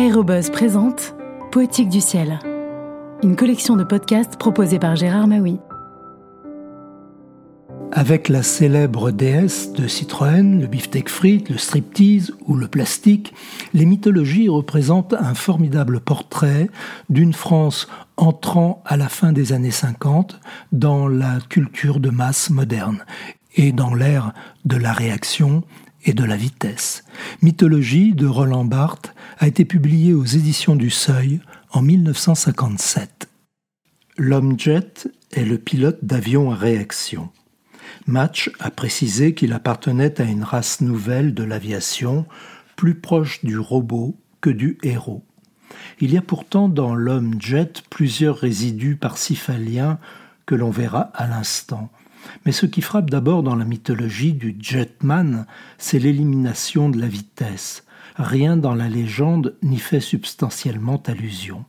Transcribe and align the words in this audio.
Aérobuzz 0.00 0.48
présente 0.48 1.14
Poétique 1.52 1.90
du 1.90 2.00
ciel, 2.00 2.38
une 3.22 3.36
collection 3.36 3.76
de 3.76 3.84
podcasts 3.84 4.38
proposée 4.38 4.78
par 4.78 4.96
Gérard 4.96 5.26
Maui. 5.26 5.58
Avec 7.92 8.30
la 8.30 8.42
célèbre 8.42 9.10
déesse 9.10 9.74
de 9.74 9.86
Citroën, 9.86 10.58
le 10.58 10.66
beefsteak 10.68 11.10
frites, 11.10 11.50
le 11.50 11.58
striptease 11.58 12.32
ou 12.46 12.54
le 12.54 12.66
plastique, 12.66 13.34
les 13.74 13.84
mythologies 13.84 14.48
représentent 14.48 15.12
un 15.12 15.34
formidable 15.34 16.00
portrait 16.00 16.70
d'une 17.10 17.34
France 17.34 17.86
entrant 18.16 18.82
à 18.86 18.96
la 18.96 19.10
fin 19.10 19.32
des 19.32 19.52
années 19.52 19.70
50 19.70 20.40
dans 20.72 21.08
la 21.08 21.40
culture 21.50 22.00
de 22.00 22.08
masse 22.08 22.48
moderne 22.48 23.04
et 23.54 23.72
dans 23.72 23.92
l'ère 23.92 24.32
de 24.64 24.78
la 24.78 24.94
réaction 24.94 25.62
et 26.04 26.12
de 26.12 26.24
la 26.24 26.36
vitesse. 26.36 27.04
Mythologie 27.42 28.14
de 28.14 28.26
Roland 28.26 28.64
Barthes 28.64 29.14
a 29.38 29.46
été 29.46 29.64
publiée 29.64 30.14
aux 30.14 30.24
éditions 30.24 30.76
du 30.76 30.90
Seuil 30.90 31.40
en 31.70 31.82
1957. 31.82 33.28
L'homme 34.16 34.58
jet 34.58 35.08
est 35.32 35.44
le 35.44 35.58
pilote 35.58 35.98
d'avion 36.02 36.50
à 36.50 36.56
réaction. 36.56 37.30
Match 38.06 38.50
a 38.58 38.70
précisé 38.70 39.34
qu'il 39.34 39.52
appartenait 39.52 40.20
à 40.20 40.24
une 40.24 40.42
race 40.42 40.80
nouvelle 40.80 41.34
de 41.34 41.44
l'aviation, 41.44 42.26
plus 42.76 42.94
proche 42.94 43.44
du 43.44 43.58
robot 43.58 44.16
que 44.40 44.50
du 44.50 44.78
héros. 44.82 45.24
Il 46.00 46.12
y 46.12 46.16
a 46.16 46.22
pourtant 46.22 46.68
dans 46.68 46.94
l'homme 46.94 47.40
jet 47.40 47.82
plusieurs 47.90 48.36
résidus 48.36 48.96
parcifaliens 48.96 49.98
que 50.46 50.54
l'on 50.54 50.70
verra 50.70 51.10
à 51.14 51.26
l'instant. 51.26 51.90
Mais 52.44 52.52
ce 52.52 52.66
qui 52.66 52.80
frappe 52.80 53.10
d'abord 53.10 53.42
dans 53.42 53.56
la 53.56 53.64
mythologie 53.64 54.32
du 54.32 54.56
jetman, 54.60 55.46
c'est 55.78 55.98
l'élimination 55.98 56.88
de 56.88 56.98
la 56.98 57.08
vitesse. 57.08 57.84
Rien 58.16 58.56
dans 58.56 58.74
la 58.74 58.88
légende 58.88 59.56
n'y 59.62 59.78
fait 59.78 60.00
substantiellement 60.00 61.02
allusion. 61.06 61.64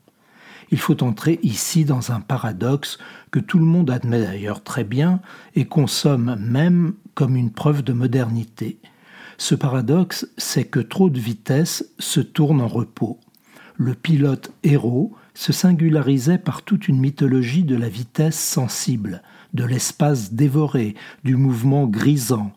Il 0.72 0.80
faut 0.80 1.04
entrer 1.04 1.40
ici 1.44 1.84
dans 1.84 2.12
un 2.12 2.22
paradoxe 2.22 2.98
que 3.30 3.40
tout 3.40 3.60
le 3.60 3.66
monde 3.66 3.90
admet 3.90 4.22
d'ailleurs 4.22 4.64
très 4.64 4.86
bien 4.86 5.20
et 5.56 5.66
consomme 5.66 6.38
même 6.40 6.94
comme 7.14 7.36
une 7.36 7.52
preuve 7.52 7.84
de 7.84 7.92
modernité. 7.92 8.80
Ce 9.38 9.56
paradoxe, 9.56 10.28
c'est 10.38 10.66
que 10.66 10.80
trop 10.80 11.10
de 11.10 11.20
vitesse 11.20 11.90
se 12.00 12.22
tourne 12.22 12.62
en 12.62 12.68
repos. 12.68 13.20
Le 13.76 13.96
pilote 13.96 14.54
héros 14.64 15.14
se 15.34 15.52
singularisait 15.52 16.38
par 16.38 16.62
toute 16.62 16.88
une 16.88 17.00
mythologie 17.00 17.64
de 17.64 17.76
la 17.76 17.90
vitesse 17.90 18.40
sensible, 18.40 19.24
de 19.54 19.64
l'espace 19.64 20.34
dévoré, 20.34 20.96
du 21.24 21.36
mouvement 21.36 21.86
grisant. 21.88 22.52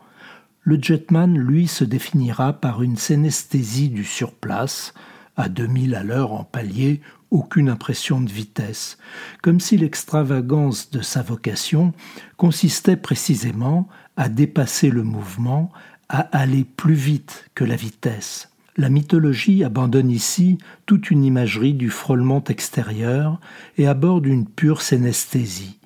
Le 0.63 0.79
jetman, 0.81 1.37
lui, 1.37 1.69
se 1.69 1.85
définira 1.85 2.55
par 2.55 2.83
une 2.83 2.97
synesthésie 2.97 3.91
du 3.91 4.05
surplace, 4.05 4.95
à 5.37 5.49
2000 5.49 5.95
à 5.95 6.03
l'heure 6.03 6.33
en 6.33 6.45
palier, 6.45 7.01
aucune 7.31 7.69
impression 7.69 8.21
de 8.21 8.31
vitesse, 8.31 8.97
comme 9.43 9.59
si 9.59 9.77
l'extravagance 9.77 10.91
de 10.91 11.01
sa 11.01 11.23
vocation 11.23 11.93
consistait 12.37 12.97
précisément 12.97 13.89
à 14.17 14.29
dépasser 14.29 14.91
le 14.91 15.03
mouvement, 15.03 15.73
à 16.09 16.21
aller 16.37 16.65
plus 16.65 16.95
vite 16.95 17.51
que 17.55 17.65
la 17.65 17.77
vitesse. 17.77 18.51
La 18.77 18.89
mythologie 18.89 19.65
abandonne 19.65 20.11
ici 20.11 20.59
toute 20.87 21.11
une 21.11 21.25
imagerie 21.25 21.75
du 21.75 21.91
frôlement 21.91 22.43
extérieur 22.45 23.41
et 23.79 23.87
aborde 23.87 24.27
une 24.27 24.47
pure 24.47 24.83
synesthésie 24.83 25.79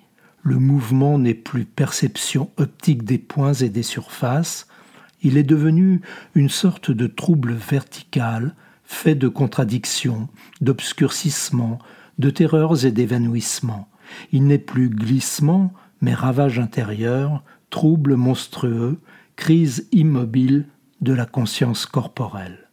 le 0.42 0.58
mouvement 0.58 1.18
n'est 1.18 1.34
plus 1.34 1.64
perception 1.64 2.50
optique 2.56 3.04
des 3.04 3.18
points 3.18 3.54
et 3.54 3.68
des 3.68 3.82
surfaces, 3.82 4.66
il 5.22 5.36
est 5.36 5.42
devenu 5.42 6.00
une 6.34 6.48
sorte 6.48 6.90
de 6.90 7.06
trouble 7.06 7.52
vertical, 7.52 8.54
fait 8.84 9.14
de 9.14 9.28
contradictions, 9.28 10.28
d'obscurcissements, 10.60 11.78
de 12.18 12.30
terreurs 12.30 12.84
et 12.84 12.92
d'évanouissements. 12.92 13.88
Il 14.32 14.46
n'est 14.46 14.58
plus 14.58 14.88
glissement, 14.88 15.72
mais 16.00 16.14
ravage 16.14 16.58
intérieur, 16.58 17.42
trouble 17.70 18.16
monstrueux, 18.16 18.98
crise 19.36 19.88
immobile 19.92 20.66
de 21.00 21.12
la 21.12 21.26
conscience 21.26 21.86
corporelle. 21.86 22.68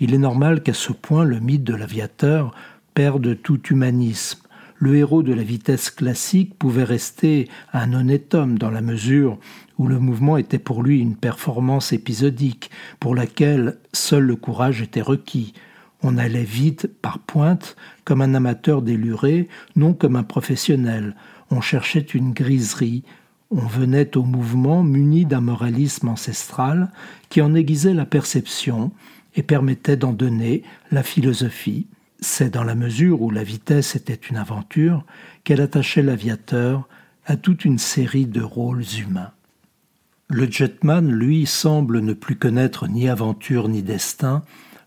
Il 0.00 0.14
est 0.14 0.18
normal 0.18 0.62
qu'à 0.62 0.74
ce 0.74 0.92
point 0.92 1.24
le 1.24 1.40
mythe 1.40 1.64
de 1.64 1.74
l'aviateur 1.74 2.54
perde 2.94 3.40
tout 3.42 3.62
humanisme, 3.68 4.40
le 4.78 4.96
héros 4.96 5.22
de 5.22 5.32
la 5.32 5.42
vitesse 5.42 5.90
classique 5.90 6.56
pouvait 6.58 6.84
rester 6.84 7.48
un 7.72 7.92
honnête 7.92 8.34
homme 8.34 8.58
dans 8.58 8.70
la 8.70 8.80
mesure 8.80 9.38
où 9.76 9.86
le 9.86 9.98
mouvement 9.98 10.36
était 10.36 10.58
pour 10.58 10.82
lui 10.82 11.00
une 11.00 11.16
performance 11.16 11.92
épisodique, 11.92 12.70
pour 13.00 13.14
laquelle 13.14 13.78
seul 13.92 14.24
le 14.24 14.36
courage 14.36 14.82
était 14.82 15.02
requis. 15.02 15.54
On 16.02 16.16
allait 16.16 16.44
vite 16.44 16.88
par 17.02 17.18
pointe, 17.18 17.76
comme 18.04 18.22
un 18.22 18.34
amateur 18.34 18.82
déluré, 18.82 19.48
non 19.74 19.94
comme 19.94 20.16
un 20.16 20.22
professionnel. 20.22 21.16
On 21.50 21.60
cherchait 21.60 22.00
une 22.00 22.32
griserie, 22.32 23.02
on 23.50 23.66
venait 23.66 24.16
au 24.16 24.22
mouvement 24.22 24.82
muni 24.82 25.24
d'un 25.24 25.40
moralisme 25.40 26.08
ancestral 26.08 26.90
qui 27.30 27.40
en 27.40 27.54
aiguisait 27.54 27.94
la 27.94 28.06
perception 28.06 28.92
et 29.34 29.42
permettait 29.42 29.96
d'en 29.96 30.12
donner 30.12 30.62
la 30.90 31.02
philosophie, 31.02 31.86
c'est 32.20 32.50
dans 32.50 32.64
la 32.64 32.74
mesure 32.74 33.22
où 33.22 33.30
la 33.30 33.44
vitesse 33.44 33.94
était 33.94 34.14
une 34.14 34.36
aventure 34.36 35.04
qu'elle 35.44 35.60
attachait 35.60 36.02
l'aviateur 36.02 36.88
à 37.26 37.36
toute 37.36 37.64
une 37.64 37.78
série 37.78 38.26
de 38.26 38.42
rôles 38.42 38.84
humains. 38.98 39.32
Le 40.28 40.50
jetman, 40.50 41.10
lui, 41.10 41.46
semble 41.46 42.00
ne 42.00 42.12
plus 42.12 42.36
connaître 42.36 42.86
ni 42.86 43.08
aventure 43.08 43.68
ni 43.68 43.82
destin, 43.82 44.42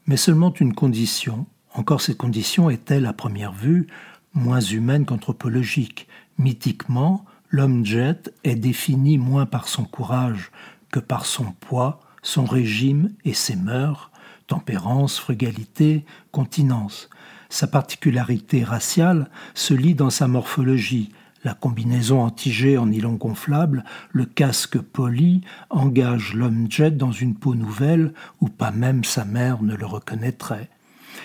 mais 0.05 0.17
seulement 0.17 0.53
une 0.53 0.73
condition. 0.73 1.45
Encore 1.73 2.01
cette 2.01 2.17
condition 2.17 2.69
est-elle, 2.69 3.05
à 3.05 3.13
première 3.13 3.53
vue, 3.53 3.87
moins 4.33 4.59
humaine 4.59 5.05
qu'anthropologique. 5.05 6.07
Mythiquement, 6.37 7.25
l'homme 7.49 7.85
jet 7.85 8.33
est 8.43 8.55
défini 8.55 9.17
moins 9.17 9.45
par 9.45 9.67
son 9.67 9.85
courage 9.85 10.51
que 10.91 10.99
par 10.99 11.25
son 11.25 11.45
poids, 11.59 12.01
son 12.23 12.45
régime 12.45 13.11
et 13.23 13.33
ses 13.33 13.55
mœurs, 13.55 14.11
tempérance, 14.47 15.17
frugalité, 15.17 16.05
continence. 16.31 17.09
Sa 17.51 17.67
particularité 17.67 18.63
raciale 18.63 19.29
se 19.55 19.73
lit 19.73 19.93
dans 19.93 20.09
sa 20.09 20.29
morphologie. 20.29 21.11
La 21.43 21.53
combinaison 21.53 22.21
antigée 22.21 22.77
en 22.77 22.85
nylon 22.85 23.15
gonflable, 23.15 23.83
le 24.11 24.23
casque 24.23 24.79
poli, 24.79 25.41
engage 25.69 26.33
l'homme 26.33 26.67
jet 26.71 26.91
dans 26.91 27.11
une 27.11 27.35
peau 27.35 27.53
nouvelle 27.53 28.13
où 28.39 28.47
pas 28.47 28.71
même 28.71 29.03
sa 29.03 29.25
mère 29.25 29.63
ne 29.63 29.75
le 29.75 29.85
reconnaîtrait. 29.85 30.69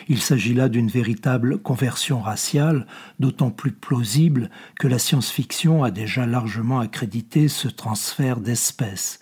Il 0.08 0.20
s'agit 0.20 0.52
là 0.52 0.68
d'une 0.68 0.88
véritable 0.88 1.58
conversion 1.58 2.20
raciale, 2.20 2.86
d'autant 3.20 3.52
plus 3.52 3.70
plausible 3.70 4.50
que 4.80 4.88
la 4.88 4.98
science-fiction 4.98 5.84
a 5.84 5.92
déjà 5.92 6.26
largement 6.26 6.80
accrédité 6.80 7.46
ce 7.46 7.68
transfert 7.68 8.40
d'espèces. 8.40 9.20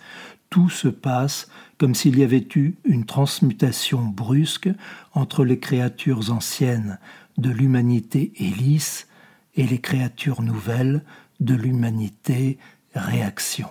Tout 0.49 0.69
se 0.69 0.87
passe 0.87 1.47
comme 1.77 1.95
s'il 1.95 2.17
y 2.17 2.23
avait 2.23 2.47
eu 2.55 2.75
une 2.85 3.05
transmutation 3.05 4.03
brusque 4.03 4.69
entre 5.13 5.43
les 5.43 5.59
créatures 5.59 6.31
anciennes 6.31 6.99
de 7.37 7.49
l'humanité 7.49 8.31
hélice 8.37 9.07
et 9.55 9.65
les 9.65 9.79
créatures 9.79 10.41
nouvelles 10.41 11.03
de 11.39 11.53
l'humanité 11.53 12.57
réaction. 12.93 13.67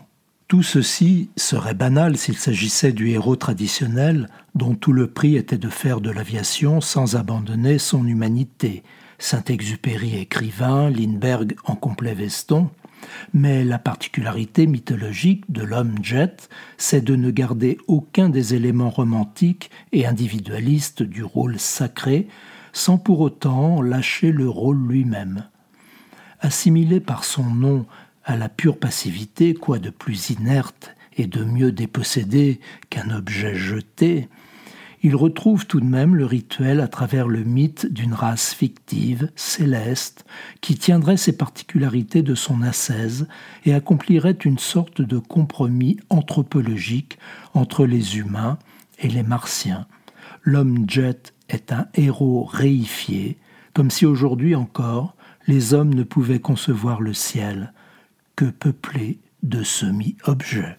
Tout 0.48 0.62
ceci 0.62 1.30
serait 1.36 1.74
banal 1.74 2.18
s'il 2.18 2.36
s'agissait 2.36 2.92
du 2.92 3.08
héros 3.08 3.36
traditionnel 3.36 4.28
dont 4.54 4.74
tout 4.74 4.92
le 4.92 5.08
prix 5.08 5.36
était 5.36 5.58
de 5.58 5.70
faire 5.70 6.00
de 6.00 6.10
l'aviation 6.10 6.80
sans 6.80 7.16
abandonner 7.16 7.78
son 7.78 8.06
humanité. 8.06 8.82
Saint-Exupéry 9.18 10.16
écrivain, 10.16 10.90
Lindbergh 10.90 11.56
en 11.64 11.76
complet 11.76 12.14
veston, 12.14 12.70
mais 13.32 13.64
la 13.64 13.78
particularité 13.78 14.66
mythologique 14.66 15.50
de 15.50 15.62
l'homme 15.62 15.96
jet, 16.02 16.48
c'est 16.76 17.02
de 17.02 17.16
ne 17.16 17.30
garder 17.30 17.78
aucun 17.86 18.28
des 18.28 18.54
éléments 18.54 18.90
romantiques 18.90 19.70
et 19.92 20.06
individualistes 20.06 21.02
du 21.02 21.24
rôle 21.24 21.58
sacré, 21.58 22.28
sans 22.72 22.98
pour 22.98 23.20
autant 23.20 23.82
lâcher 23.82 24.32
le 24.32 24.48
rôle 24.48 24.86
lui-même. 24.86 25.44
Assimilé 26.40 27.00
par 27.00 27.24
son 27.24 27.44
nom 27.44 27.86
à 28.24 28.36
la 28.36 28.48
pure 28.48 28.78
passivité, 28.78 29.54
quoi 29.54 29.78
de 29.78 29.90
plus 29.90 30.30
inerte 30.30 30.94
et 31.16 31.26
de 31.26 31.44
mieux 31.44 31.72
dépossédé 31.72 32.60
qu'un 32.90 33.10
objet 33.10 33.54
jeté, 33.54 34.28
il 35.04 35.16
retrouve 35.16 35.66
tout 35.66 35.80
de 35.80 35.84
même 35.84 36.16
le 36.16 36.24
rituel 36.24 36.80
à 36.80 36.88
travers 36.88 37.28
le 37.28 37.44
mythe 37.44 37.86
d'une 37.92 38.14
race 38.14 38.54
fictive, 38.54 39.30
céleste, 39.36 40.24
qui 40.62 40.76
tiendrait 40.76 41.18
ses 41.18 41.36
particularités 41.36 42.22
de 42.22 42.34
son 42.34 42.62
ascèse 42.62 43.28
et 43.66 43.74
accomplirait 43.74 44.38
une 44.46 44.58
sorte 44.58 45.02
de 45.02 45.18
compromis 45.18 45.98
anthropologique 46.08 47.18
entre 47.52 47.84
les 47.84 48.16
humains 48.16 48.58
et 48.98 49.08
les 49.08 49.22
martiens. 49.22 49.86
L'homme 50.42 50.86
jet 50.88 51.34
est 51.50 51.70
un 51.70 51.86
héros 51.92 52.44
réifié, 52.44 53.36
comme 53.74 53.90
si 53.90 54.06
aujourd'hui 54.06 54.54
encore 54.54 55.14
les 55.46 55.74
hommes 55.74 55.92
ne 55.92 56.02
pouvaient 56.02 56.40
concevoir 56.40 57.02
le 57.02 57.12
ciel 57.12 57.74
que 58.36 58.46
peuplé 58.46 59.18
de 59.42 59.62
semi-objets. 59.62 60.78